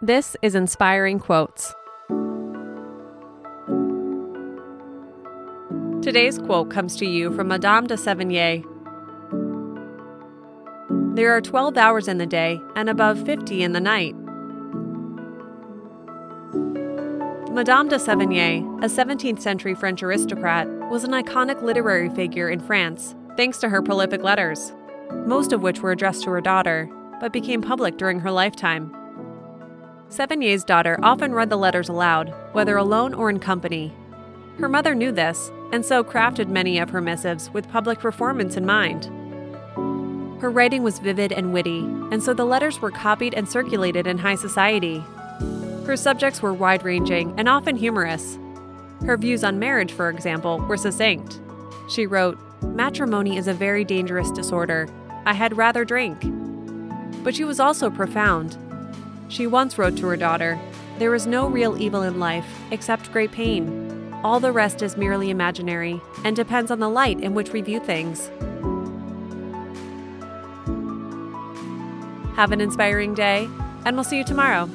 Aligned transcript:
This 0.00 0.36
is 0.42 0.54
Inspiring 0.54 1.18
Quotes. 1.18 1.74
Today's 6.02 6.38
quote 6.38 6.70
comes 6.70 6.94
to 6.98 7.04
you 7.04 7.34
from 7.34 7.48
Madame 7.48 7.88
de 7.88 7.96
Sévigné. 7.96 8.62
There 11.16 11.36
are 11.36 11.40
12 11.40 11.76
hours 11.76 12.06
in 12.06 12.18
the 12.18 12.26
day 12.26 12.60
and 12.76 12.88
above 12.88 13.26
50 13.26 13.64
in 13.64 13.72
the 13.72 13.80
night. 13.80 14.14
Madame 17.52 17.88
de 17.88 17.96
Sévigné, 17.96 18.62
a 18.84 18.86
17th 18.86 19.40
century 19.40 19.74
French 19.74 20.00
aristocrat, 20.04 20.68
was 20.90 21.02
an 21.02 21.10
iconic 21.10 21.60
literary 21.60 22.08
figure 22.10 22.48
in 22.48 22.60
France 22.60 23.16
thanks 23.36 23.58
to 23.58 23.68
her 23.68 23.82
prolific 23.82 24.22
letters, 24.22 24.72
most 25.26 25.52
of 25.52 25.62
which 25.62 25.80
were 25.80 25.90
addressed 25.90 26.22
to 26.22 26.30
her 26.30 26.40
daughter, 26.40 26.88
but 27.20 27.32
became 27.32 27.60
public 27.60 27.96
during 27.96 28.20
her 28.20 28.30
lifetime. 28.30 28.94
Sévigné's 30.10 30.64
daughter 30.64 30.98
often 31.02 31.34
read 31.34 31.50
the 31.50 31.56
letters 31.56 31.90
aloud, 31.90 32.32
whether 32.52 32.78
alone 32.78 33.12
or 33.12 33.28
in 33.28 33.38
company. 33.38 33.92
Her 34.58 34.68
mother 34.68 34.94
knew 34.94 35.12
this, 35.12 35.52
and 35.70 35.84
so 35.84 36.02
crafted 36.02 36.48
many 36.48 36.78
of 36.78 36.90
her 36.90 37.02
missives 37.02 37.50
with 37.50 37.68
public 37.68 37.98
performance 37.98 38.56
in 38.56 38.64
mind. 38.64 39.04
Her 40.40 40.50
writing 40.50 40.82
was 40.82 40.98
vivid 40.98 41.30
and 41.30 41.52
witty, 41.52 41.80
and 42.10 42.22
so 42.22 42.32
the 42.32 42.46
letters 42.46 42.80
were 42.80 42.90
copied 42.90 43.34
and 43.34 43.46
circulated 43.46 44.06
in 44.06 44.16
high 44.16 44.36
society. 44.36 45.04
Her 45.84 45.96
subjects 45.96 46.40
were 46.40 46.54
wide 46.54 46.84
ranging 46.84 47.34
and 47.38 47.46
often 47.46 47.76
humorous. 47.76 48.38
Her 49.04 49.16
views 49.18 49.44
on 49.44 49.58
marriage, 49.58 49.92
for 49.92 50.08
example, 50.08 50.58
were 50.60 50.76
succinct. 50.78 51.38
She 51.90 52.06
wrote, 52.06 52.38
Matrimony 52.62 53.36
is 53.36 53.46
a 53.46 53.54
very 53.54 53.84
dangerous 53.84 54.30
disorder. 54.30 54.88
I 55.26 55.34
had 55.34 55.56
rather 55.56 55.84
drink. 55.84 56.18
But 57.22 57.34
she 57.34 57.44
was 57.44 57.60
also 57.60 57.90
profound. 57.90 58.56
She 59.28 59.46
once 59.46 59.78
wrote 59.78 59.96
to 59.98 60.06
her 60.06 60.16
daughter, 60.16 60.58
There 60.98 61.14
is 61.14 61.26
no 61.26 61.46
real 61.48 61.80
evil 61.80 62.02
in 62.02 62.18
life 62.18 62.46
except 62.70 63.12
great 63.12 63.30
pain. 63.30 64.10
All 64.24 64.40
the 64.40 64.52
rest 64.52 64.82
is 64.82 64.96
merely 64.96 65.30
imaginary 65.30 66.00
and 66.24 66.34
depends 66.34 66.70
on 66.70 66.80
the 66.80 66.88
light 66.88 67.20
in 67.20 67.34
which 67.34 67.52
we 67.52 67.60
view 67.60 67.78
things. 67.78 68.30
Have 72.36 72.52
an 72.52 72.60
inspiring 72.60 73.14
day, 73.14 73.48
and 73.84 73.96
we'll 73.96 74.04
see 74.04 74.18
you 74.18 74.24
tomorrow. 74.24 74.68